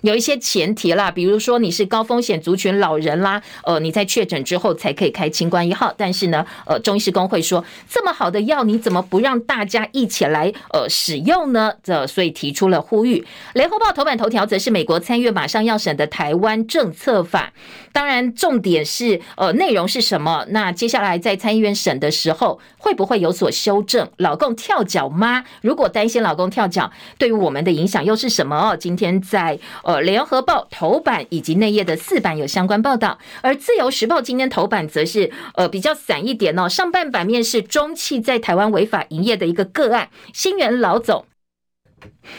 [0.02, 5.92] 有一些前提啦，比如说你是高风险族群老人啦，呃，你在确诊之后才可以开清关一号。
[5.96, 11.72] 但是呢，呃，中医师公会说，这么好的药，你怎么不让大家一起来呃使用呢？
[11.82, 13.26] 这所以提出了呼吁。
[13.54, 17.52] 联合报头版头条则是美国参议院马上要审的台湾政策法，
[17.92, 20.46] 当然重点是呃内容是什么？
[20.50, 24.08] 那接下来在参议院审的时候，会不会有所修正？
[24.18, 25.44] 老公跳脚吗？
[25.62, 28.56] 如果担心老公跳脚，对于我们的影响又是什么？
[28.56, 29.58] 哦，今天在。
[29.84, 41.26] 呃，联合报头版以及内页的四版有相关报道，而自由时报今天头版则是呃比较散一点哦，上半版面是中汽在台湾违法营业的一个个案，新源老总。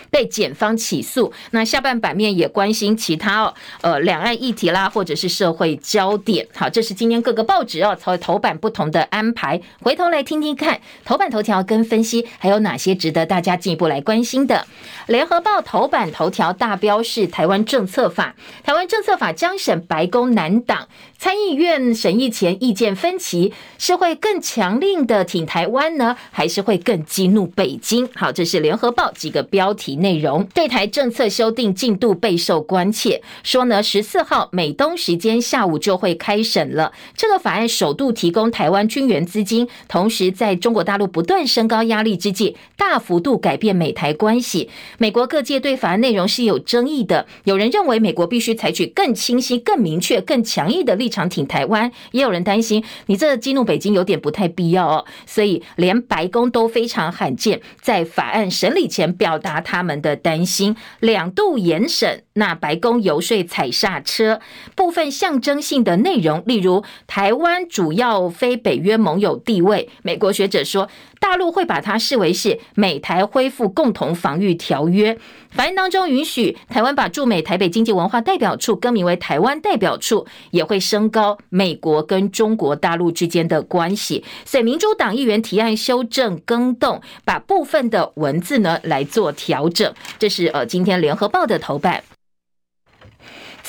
[0.09, 6.47] 被检方起诉，那下半版面也关心其他哦，呃，两岸议题啦，或者是社会焦点。
[6.55, 9.61] 好，这是今天各个报纸哦，头头版不同的安排。
[9.81, 14.65] 回头来听听看，头版头条跟分析还有哪些值得大家进一步来关心的。
[15.07, 20.87] 联合报头版头条大标是台湾政策法，台湾政策法将审白宫难挡。
[21.17, 28.07] 参议院审议前意见分歧，是会更强硬的挺台湾呢，还是会更激怒北京？
[28.15, 30.43] 好，这是联合报几个标题内容。
[30.53, 36.91] 对台政策修订进度备受关切，说呢，十四号美东时间下午就会开审了。
[37.15, 44.69] 这个法案首度提供台湾军援资金，同时在中国大陆不断升高压力之际，大幅度改变美台关系。
[44.97, 62.23] 美国各界对法案内容是有争议的，有人认为美国必须采取更清晰、更明确、更强硬的立场挺台湾，也有人担心你这激怒北京有点不太必要哦，所以连白宫都非常罕见在法案审理前表达他们的担心，两度严审。
[62.39, 64.39] 那白宫游说踩刹车，
[64.73, 75.17] 部分象征性的内容，例如台湾主要非北约盟友地位，美国学者说，大陆会把它视为是美台恢复共同防御条约。
[75.51, 84.23] 法案当中允许台湾把驻美台北经济文化代表处更名为台湾代表处，也会升高美国跟中国大陆之间的关系。
[84.45, 89.93] 所以民主党议员提案修正更动，把部分的文字呢来做调整。
[90.17, 92.01] 这是呃今天联合报的头版。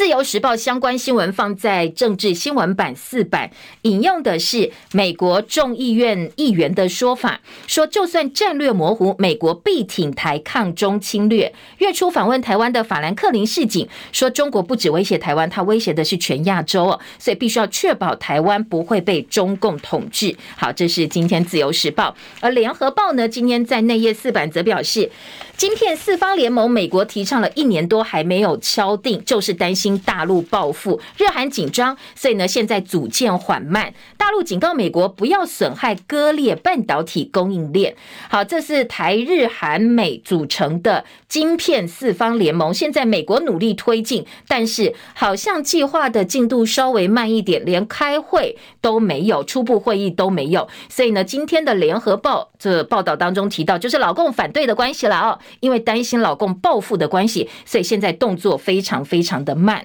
[0.00, 3.50] 自由时报相关新闻放在政治新闻版四版，
[3.82, 11.52] 引用的是美国众议院议员的说法，说就算战略模糊，美国必挺台抗中侵略。
[11.76, 20.34] 月初访问台湾的法兰克林示警，说中国不止威胁台湾，他威胁的是全亚洲哦，所以必须要确保台湾不会被中共统治。
[20.56, 25.10] 好，这是今天自由时报，而联合报呢，今天在内页四版则表示。
[25.56, 33.92] 晶片四方联盟，美国提倡了一年多还没有敲定，就是担心大陆报复，日韩紧张，所以呢现在组建缓慢。
[34.16, 37.96] 大陆警告美国不要损害割裂半导体供应链。
[38.28, 50.68] 好，这是台日韩美组成的晶片四方联盟，现在美国努力推进，但是好像计划的进度稍微慢一点，连开会都没有，初步会议都没有。
[50.88, 55.38] 所以呢，今天的联合报这报道当中提到，就是老共反对的关系了哦。
[55.60, 59.79] 因为担心老共报复的关系，所以现在动作非常非常的慢。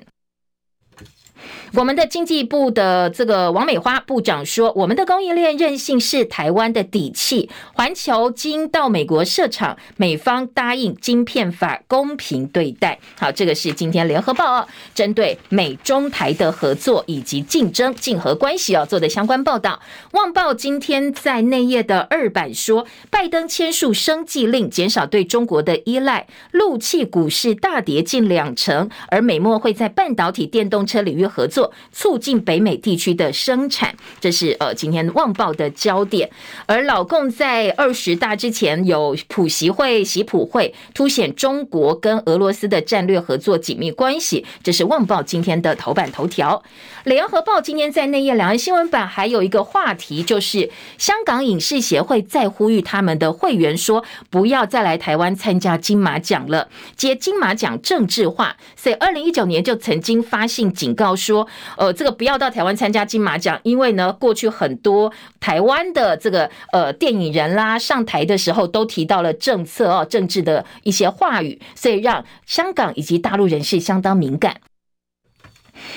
[1.77, 7.49] 我们的经济部的这个王美花部长说：“我们的供应链韧性是台湾的底气。
[7.73, 19.81] 环球晶到美国设厂，美方答应晶片法公平对待。”好，这个是今天联合报哦，针对美中台的合作以及竞争竞合关系哦做的相关报道。
[20.13, 31.64] 旺报今天在内页的二版说，拜登签署生技令，减少对中国的依赖，陆企股市大跌近两成，而美墨会在半导体、电动车领域合作。
[31.91, 36.29] 促进北美地区的生产，这是呃今天旺报的焦点。
[36.65, 44.45] 而老共在二十大之前有普习会、习普会，凸显中国跟俄罗斯的战略合作紧密关系。
[44.63, 46.63] 这是旺报今天的头版头条。
[47.03, 58.57] 联合报今天在内页两岸新闻版还有一个话题，就是香港影视协会在呼吁他们的会员说，不要再来台湾参加金马奖了，接金马奖政治化。
[58.75, 61.47] 所以二零一九年就曾经发信警告说。
[61.77, 74.61] 呃，这个不要到台湾参加金马奖，因为呢，过去很多台湾的这个呃电影人啦上台的时候都提到了政策哦，政治的一些话语，所以让香港以及大陆人士相当敏感。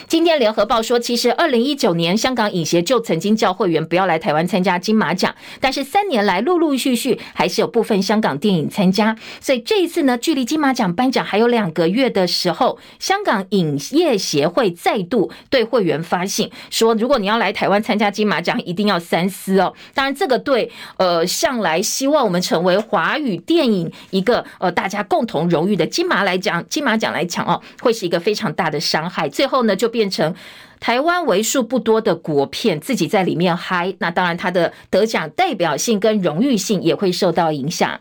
[0.06, 19.74] 今天联合报说，其实二零一九年香港影协就曾经叫会员不要来台湾参加金马奖，但是三年来陆陆续续还是有部分香港电影参加，所以这一次呢，距离金马奖颁奖还有两个月的时候，香港影业协会再度对会员发信说，如果你要来台湾参加金马奖，一定要三思哦。
[19.94, 29.28] 当然，这个对呃向来希望我们成为华语电影一个呃大家共同荣誉的金马来讲，金马奖来讲哦，会是一个非常大的伤害。
[29.28, 30.34] 最后呢，就变成
[30.80, 38.00] 台湾为数不多的国片自己在里面嗨，那当然它的得奖代表性跟荣誉性也会受到影响。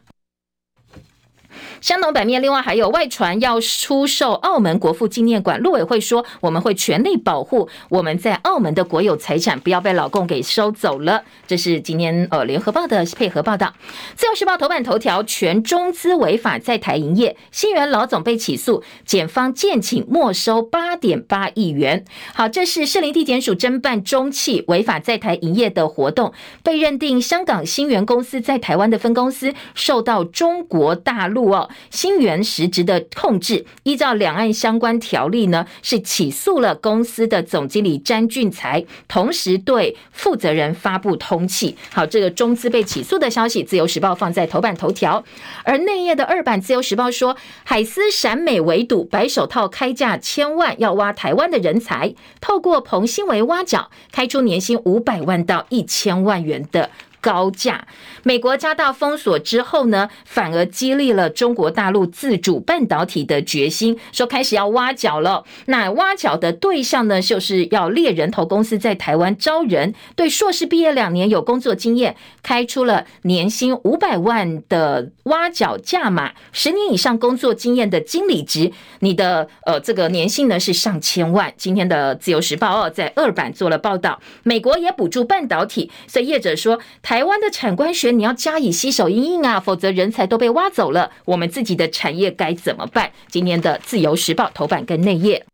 [1.82, 11.24] 相同版面，另外还有外传要出售澳门国父纪念馆，陆委会说我们会全力保护我们在澳门的国有财产，不要被老共给收走了。
[11.46, 13.74] 这是今天呃联合报的配合报道。
[14.16, 22.04] 自由时报头版头条：全中资违法在台营业，新源老总被起诉，检方建请没收八点八亿元。
[22.34, 31.67] 好，这是士林地检署侦办中企违法在台营业的活动，被认定香港新源公司在台湾的分公司受到中国大陆哦。
[31.90, 41.74] 新源实质的控制，依照两岸相关条例呢，是起诉了公司的总经理詹俊才，同时对负责人发布通缉。
[41.92, 45.24] 好，这个中资被起诉的消息，自由时报放在头版头条，
[45.64, 56.90] 而内页的二版自由时报说，海思闪美围堵，白手套开价千万要挖台湾的人才，透过彭新维挖角，开出年薪五百万到一千万元的。
[57.20, 57.86] 高价，
[58.24, 65.44] 美国加大封锁之后呢，反而激励了中国大陆自主半导体的决心，说开始要挖角了。
[65.66, 81.52] 那挖角的对象呢，就是要猎人头公司在台湾招人，对硕士毕业两年有工作经验，开出了年薪五百万的挖角价码，十年以上工作经验的经理职，你的呃这个年薪呢是上千万。
[81.58, 86.80] 今天的自由时报哦，在二版做了报道，美国也补助半导体，所以业者说。
[87.08, 93.14] 台湾的产官学你要加以吸手因应啊，否则人才都被挖走了，我们自己的产业该怎么办？
[93.30, 95.46] 今年的自由时报头版跟内页。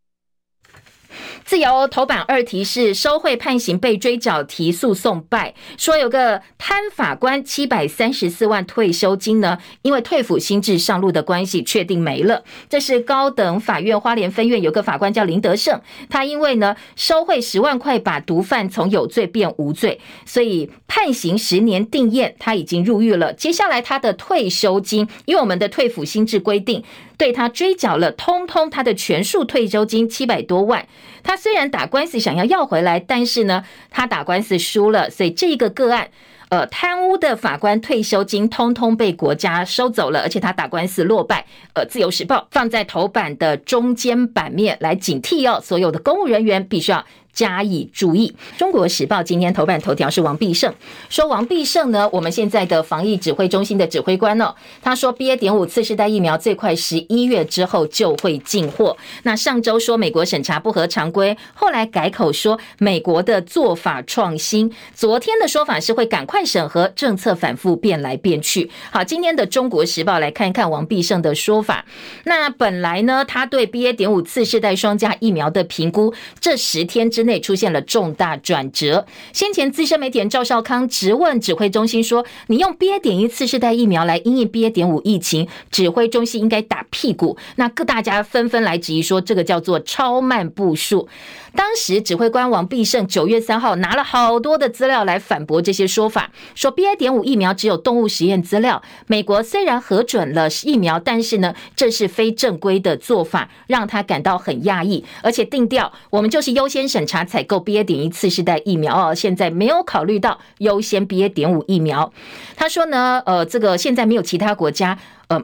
[1.46, 12.44] 自由头版二题是收贿判刑被追缴提诉讼败，说有个贪法官七百三十四万退休金呢，因为退抚新制上路的关系，确定没了。
[12.70, 23.34] 这是高等法院花莲分院有个法官叫林德胜，他因为呢收贿十万块，把毒贩从有罪变无罪，所以判刑十年定谳，他已经入狱了。
[23.34, 26.84] 接下来他的退休金，因为我们的退抚新制规定。
[27.16, 30.86] 对他追缴了通通他的全数退休金七百多万，
[31.24, 36.10] 他虽然打官司想要要回来，但是呢，他打官司输了，所以这个个案，
[36.50, 41.46] 呃，贪污的法官退休金通通被国家收走了，而且他打官司落败。
[41.74, 47.04] 呃，自由时报放在头版的中间版面来警惕哦，所有的公务人员必须要。
[47.34, 48.34] 加以注意。
[48.58, 50.74] 中国时报今天头版头条是王必胜
[51.10, 55.36] 说，王必胜呢，我们现在的防疫指挥中心的指挥官哦，他说 BA.
[55.36, 58.96] 点五次世代疫苗最快十一月之后就会进货。
[59.24, 64.72] 那上周说美国审查不合常规，后来改口说美国的做法创新。
[64.94, 68.70] 昨天的说法是会赶快审核，政策反复变来变去。
[68.92, 71.84] 好，今天的中国时报来看一看王必胜的说法。
[72.26, 73.94] 那本来呢，他对 BA.
[73.94, 79.06] 点五次世代双价疫苗的评估，这十天之内出现了重大转折。
[79.32, 83.00] 先前资深媒体人赵少康直问指挥中心说：“你用 BA.
[83.00, 84.70] 点一次世代疫苗来因应 BA.
[84.70, 91.08] 点五疫情，指挥中心应该打屁股。”那各大家纷纷来质疑说：“这个叫做超慢部署。”
[91.56, 96.96] 当时指挥官王必胜九月三号拿了好多的资料来反驳这些说法，说 BA.
[96.96, 107.84] 点五疫苗只有动物实验资料，美国虽然核准了疫苗，但是呢，这是非正规的做法，让他感到很讶异，而且定调我们就是优先审查他采购 BA.
[107.84, 111.30] 点一次世代疫苗哦，现在没有考虑到优先 BA.
[111.30, 112.12] 点五疫苗。
[112.56, 114.98] 他说呢，呃，这个现在没有其他国家。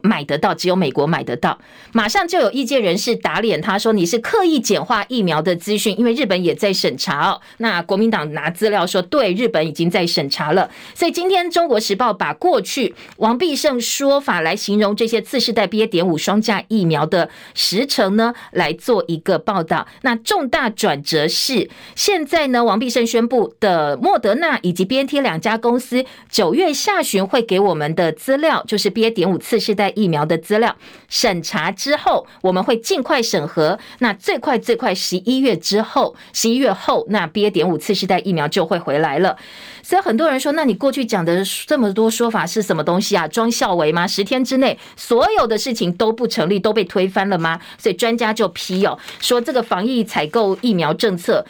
[0.04, 1.58] 买得到，只有美国买得到。
[1.94, 7.40] 马上就有意见人士打脸，他说你是刻意简化疫苗的资讯，因为日本也在审查哦。
[7.58, 10.70] 那国民党拿资料说，对，日本已经在审查了。
[10.94, 15.88] 所以今天《中国时报》把过去王必胜说法来形容这些次世代 BA.
[15.88, 19.88] 点五双价疫苗的时程呢，来做一个报道。
[20.02, 29.10] 那重大转折是，现在呢，王必胜宣布的莫德纳以及 BNT 两家公司九月下旬会给我们的资料，就是 BA.
[29.10, 30.76] 点五次世世代疫苗的资料
[31.08, 33.80] 审查之后，我们会尽快审核。
[34.00, 37.50] 那最快最快十一月之后，十一月后，那 BA.
[37.50, 39.38] 点五次世代疫苗就会回来了。
[39.82, 43.26] 所以很多人说，那你过去讲的这么多说法是什么东西啊？
[43.28, 44.06] 装孝维吗？
[44.06, 47.60] 十天之内所有的事情都不成立，都被推翻了吗？
[47.78, 51.46] 所以专家就批哦，说这个防疫采购疫苗政策。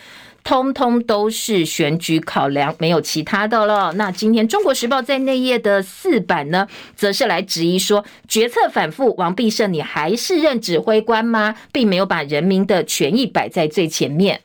[0.49, 3.93] 通通都是选举考量，没有其他的了。
[3.97, 11.53] 那今天《中国时报》在内页的四版呢，则是来质疑说，决策反复，王必胜你还是任指挥官吗？
[11.71, 14.41] 并没有把人民的权益摆在最前面。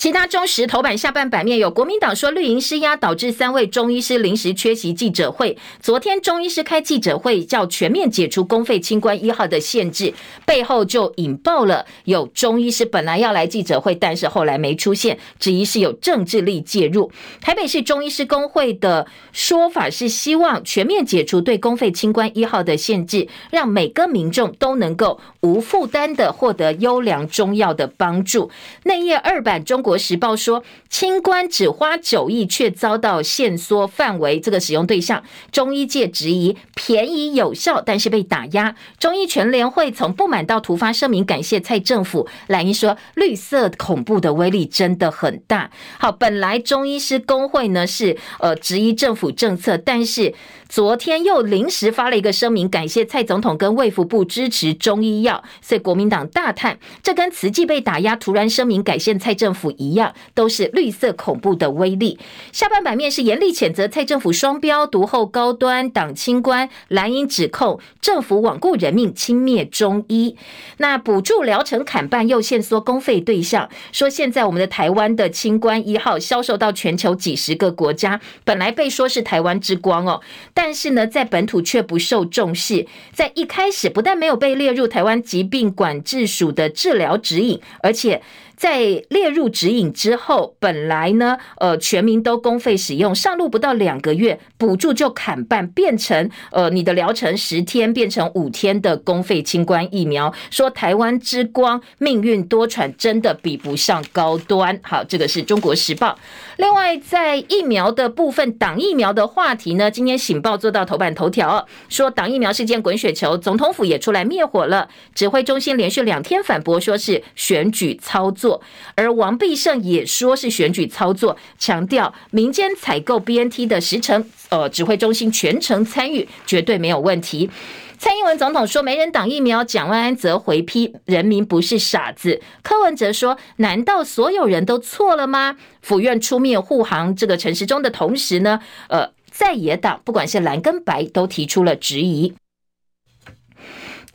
[0.00, 5.58] 其他中时头版下半版面有国民党说绿营施压导致三位中医师临时缺席记者会。
[5.78, 10.14] 昨天中医师开记者会叫全面解除公费清关一号的限制，
[10.46, 17.12] 背后就引爆了有中医师本来要来记者会，但是后来没出现，质疑是有政治力介入。
[17.42, 28.50] 台北市中医师工会的说法是希望全面解除对公费清关一号的限制，让每个民众都能够无负担的获得优良中药的帮助。
[28.84, 29.89] 内页二版中国。
[29.90, 38.76] 国时报说，清官只花九亿，却遭到限缩范围，这个使用对象，中医界质疑便宜有效，但是被打压。
[39.00, 42.28] 中医全联会从不满到突发声明，感谢蔡政府。
[42.46, 45.72] 蓝营说，绿色恐怖的威力真的很大。
[45.98, 50.32] 好，本来中医师工会呢是呃质疑政府政策，但是。
[50.70, 62.18] 昨天又临时发了一个声明，感谢蔡总统跟卫福部支持中医药，所以国民党大叹，这跟慈济被打压突然声明感谢蔡政府一样，都是绿色恐怖的威力。
[62.52, 70.36] 下半版面是严厉谴责蔡政府双标、独后高端、党清官，蓝营指控政府罔顾人命、轻蔑中医。
[70.76, 80.20] 那补助疗程砍半又限缩公费对象，说现在我们的台湾的清官一号销售到全球几十个国家，本来被说是台湾之光哦。
[80.52, 88.20] 但是呢，在本土却不受重视，在一开始不但没有被列入台湾疾病管制署的治疗指引，而且。
[88.60, 100.30] 在列入指引之后，本来呢，呃，全民都公费使用，上路不到两个月，补助就砍半，变成呃，你的疗程十天变成五天的公费清冠疫苗。
[100.50, 104.78] 说台湾之光命运多舛，真的比不上高端。
[104.82, 106.18] 好，这个是中国时报。
[106.58, 114.86] 另外，在疫苗的部分，党疫苗的话题呢，今天《醒报》做到头版头条，说党疫苗事件滚雪球，总统府也出来灭火了。
[115.14, 118.49] 指挥中心连续两天反驳，说是选举操作，
[118.94, 127.50] 而王必胜也说是选举操作，强调民间采购 BNT 的时程，呃，指挥中心全程参与，绝对没有问题。
[127.98, 132.40] 蔡英文总统说没人挡疫苗，蒋万安则回批人民不是傻子。
[132.62, 135.56] 柯文哲说，难道所有人都错了吗？
[135.82, 142.32] 府院出面护航这个陈时中的同时呢，呃，在野党不管是蓝跟白都提出了质疑。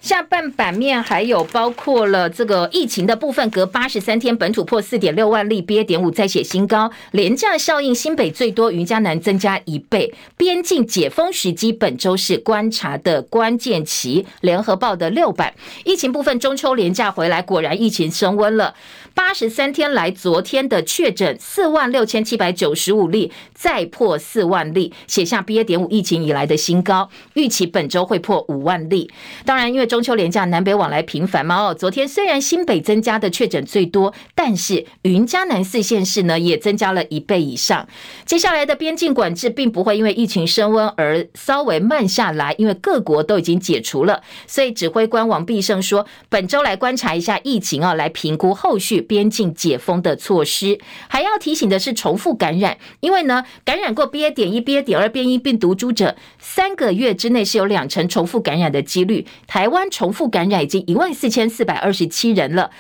[0.06, 5.84] 下半版面还有包括了这个疫情的部分，隔八十三天本土破四点六万例，BA.
[5.84, 14.28] 点五再写新高，廉价效应，新北最多，云嘉南增加一倍，边境解封时机本周是观察的关键期。
[14.42, 18.76] 联合报的六版，疫情部分，中秋廉价回来，果然疫情升温了。
[19.16, 25.64] 八十三天来，昨天的确诊四万六千七百九十五例，再破四万例，写下 BA.
[25.64, 27.10] 点五疫情以来的新高。
[27.36, 29.10] 预期本周会破五万例。
[29.46, 37.88] 当然，因为中秋连假南北往来频繁嘛，哦，昨天虽然新北增加的确诊最多，但是云嘉南四县市呢也增加了一倍以上。
[38.26, 44.22] 接下来的边境管制并不会因为疫情升温而稍微慢下来，因为各国都已经解除了。
[44.46, 49.05] 所以指挥官王必胜说，本周来观察一下疫情啊，来评估后续。
[49.06, 54.32] 边境解封的措施，还要提醒的是重复感染，因为呢，感染过 BA.
[54.32, 54.82] 点一、BA.
[54.82, 59.26] 点二变异病毒株者，三个月之内是有两成重复感染的几率。
[59.48, 62.72] 台湾重复感染已经一万四千四百二十七人了。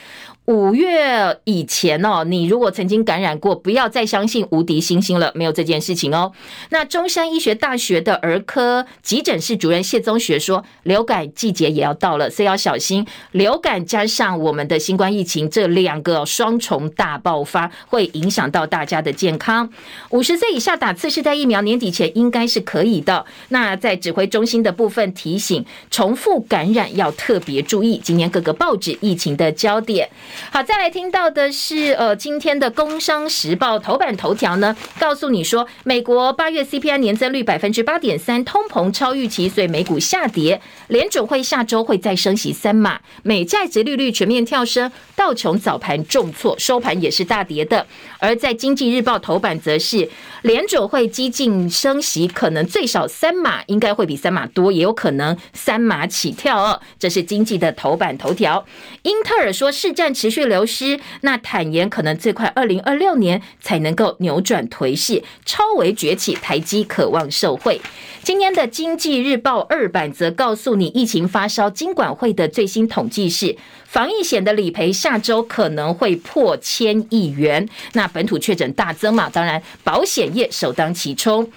[0.46, 6.32] 五月以前哦，你如果曾经感染过，不要再相信无敌星星了，没有这件事情哦。
[6.70, 19.68] 那中山医学大学的儿科急诊室主任谢宗学说，流感季节也要到了，所以要小心流感加上我们的新冠疫情这两个双重大爆发，会影响到大家的健康。
[20.12, 23.26] 五十岁以下打次世代疫苗，年底前应该是可以的。
[23.50, 28.00] 那在指挥中心的部分提醒，重复感染要特别注意。
[28.04, 30.08] 今年各个报纸疫情的焦点。
[30.52, 40.62] 好，再来听到的是，呃，今天的《工商时报》头版头条呢，告诉你说，美国八月 CPI 年增率百分之八点三，通膨超预期，所以美股下跌。
[40.88, 47.86] 联准会下周会再升息三码，美债殖利率全面跳升，道琼早盘重挫，收盘也是大跌的。
[48.20, 50.10] 而在《经济日报》头版则是，
[50.44, 56.80] 联准会激进升息，可能最少三码，应该会比三码多，也有可能三码起跳哦。
[57.00, 58.64] 这是经济的头版头条。
[59.02, 67.80] 英特尔说市占持续流失，那坦言可能最快二零二六年才能够扭转颓势，超为崛起，台积渴望受惠。
[68.24, 73.56] 今天的《经济日报》二版则告诉你，疫情发烧，金管会的最新统计是，
[73.86, 77.70] 防疫险的理赔下周可能会破千亿元。
[77.94, 81.48] 那本土确诊大增嘛，当然保险业首当其冲。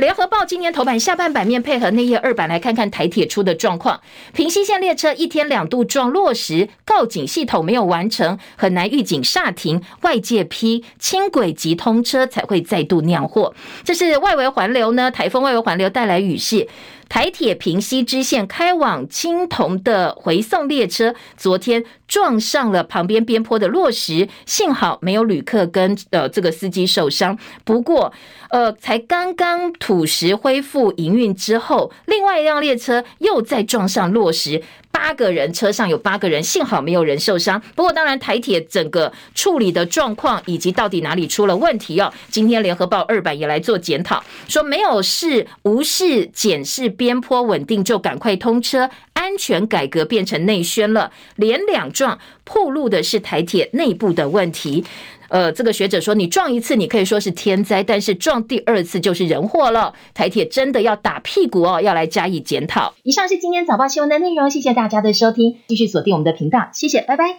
[0.00, 4.00] 联合报今年头版下半版面配合内页二版来看看台铁出的状况。
[4.32, 9.82] 平溪线列车一天两度撞落石，告警系统没有完成，很难预警煞停。
[10.00, 13.54] 外界批轻轨及通车才会再度酿祸。
[13.84, 15.10] 这是外围环流呢？
[15.10, 16.66] 台风外围环流带来雨势。
[17.10, 27.36] 台铁平西支线开往青铜的回送列车，昨天撞上了旁边边坡的落石，幸好没有旅客跟呃这个司机受伤。
[27.64, 28.12] 不过，
[28.50, 34.62] 呃，才刚刚土石恢复营运之后，另外一辆列车又再撞上落石。
[34.90, 37.60] 八个人车上有八个人，幸好没有人受伤。
[37.74, 54.84] 不过，当然台铁整个处理的状况以及到底哪里出了问题哦，今天联合报二版也来做检讨，说没有事无视检视边坡稳定就赶快通车，安全改革变成内宣了，连两撞暴露的是台铁内部的问题。
[55.30, 59.94] 呃，这个学者说，你撞一次你可以说是天灾，但是撞第二次就是人祸了。
[60.12, 62.92] 台铁真的要打屁股哦，要来加以检讨。
[63.04, 67.38] 以上是今天早报新闻的内容，谢谢大家的收听，继续锁定我们的频道，谢谢，拜拜。